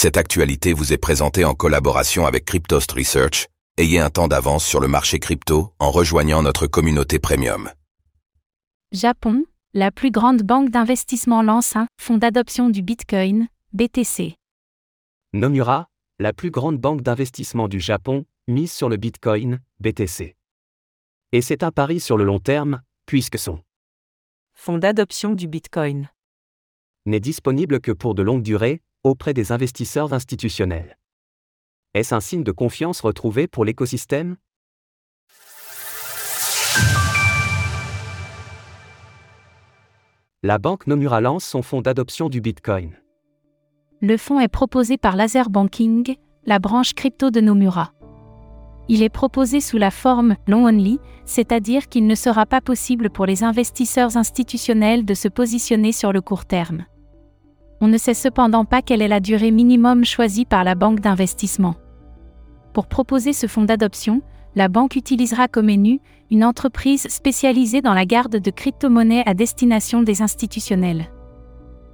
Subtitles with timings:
[0.00, 3.48] Cette actualité vous est présentée en collaboration avec Cryptost Research.
[3.78, 7.68] Ayez un temps d'avance sur le marché crypto en rejoignant notre communauté premium.
[8.92, 14.36] Japon, la plus grande banque d'investissement lance un fonds d'adoption du Bitcoin, BTC.
[15.32, 15.88] Nomura,
[16.20, 20.36] la plus grande banque d'investissement du Japon, mise sur le Bitcoin, BTC.
[21.32, 23.58] Et c'est un pari sur le long terme, puisque son
[24.54, 26.08] fonds d'adoption du Bitcoin
[27.04, 30.98] n'est disponible que pour de longues durées, auprès des investisseurs institutionnels.
[31.94, 34.36] Est-ce un signe de confiance retrouvé pour l'écosystème?
[40.42, 42.92] La banque Nomura lance son fonds d'adoption du Bitcoin.
[44.00, 46.14] Le fonds est proposé par Laser Banking,
[46.44, 47.92] la branche crypto de Nomura.
[48.88, 53.26] Il est proposé sous la forme long only, c'est-à-dire qu'il ne sera pas possible pour
[53.26, 56.84] les investisseurs institutionnels de se positionner sur le court terme.
[57.80, 61.76] On ne sait cependant pas quelle est la durée minimum choisie par la banque d'investissement.
[62.72, 64.22] Pour proposer ce fonds d'adoption,
[64.54, 70.02] la banque utilisera comme ENU une entreprise spécialisée dans la garde de crypto-monnaies à destination
[70.02, 71.06] des institutionnels.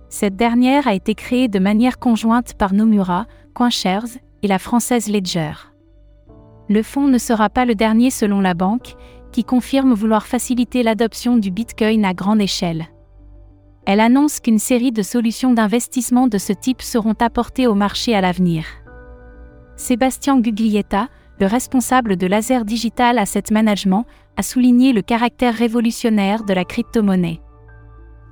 [0.09, 5.53] Cette dernière a été créée de manière conjointe par Nomura, CoinShares et la française Ledger.
[6.69, 8.95] Le fonds ne sera pas le dernier selon la banque,
[9.33, 12.87] qui confirme vouloir faciliter l'adoption du Bitcoin à grande échelle.
[13.87, 18.23] Elle annonce qu'une série de solutions d'investissement de ce type seront apportées au marché à
[18.23, 18.65] l'avenir.
[19.77, 26.55] Sébastien Guglietta, le responsable de Laser Digital Asset Management, a souligné le caractère révolutionnaire de
[26.55, 27.41] la crypto-monnaie.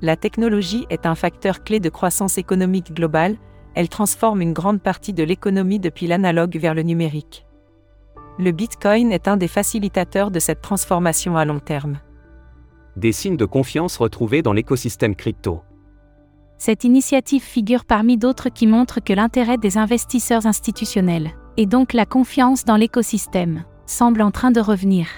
[0.01, 3.37] La technologie est un facteur clé de croissance économique globale,
[3.75, 7.47] elle transforme une grande partie de l'économie depuis l'analogue vers le numérique.
[8.39, 11.99] Le Bitcoin est un des facilitateurs de cette transformation à long terme
[12.97, 15.63] des signes de confiance retrouvés dans l'écosystème crypto.
[16.59, 22.07] Cette initiative figure parmi d'autres qui montrent que l'intérêt des investisseurs institutionnels, et donc la
[22.07, 25.09] confiance dans l'écosystème, semble en train de revenir.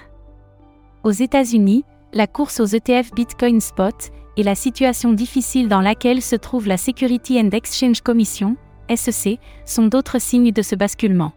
[1.03, 3.95] Aux États-Unis, la course aux ETF Bitcoin Spot
[4.37, 8.57] et la situation difficile dans laquelle se trouve la Security and Exchange Commission,
[8.95, 11.33] SEC, sont d'autres signes de ce basculement.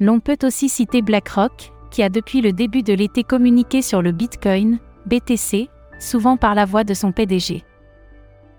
[0.00, 4.10] L'on peut aussi citer BlackRock, qui a depuis le début de l'été communiqué sur le
[4.10, 7.64] Bitcoin, BTC, souvent par la voix de son PDG.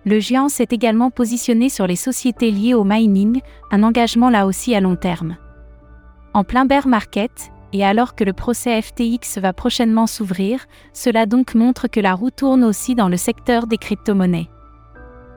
[0.05, 3.41] Le géant s'est également positionné sur les sociétés liées au mining,
[3.71, 5.37] un engagement là aussi à long terme.
[6.33, 11.55] En plein bear market, et alors que le procès FTX va prochainement s'ouvrir, cela donc
[11.55, 14.49] montre que la roue tourne aussi dans le secteur des crypto-monnaies.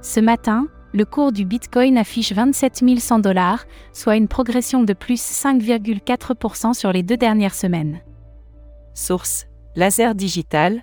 [0.02, 5.20] Ce matin, le cours du Bitcoin affiche 27 100 dollars, soit une progression de plus
[5.20, 8.00] 5,4% sur les deux dernières semaines.
[8.94, 10.82] Source Laser Digital,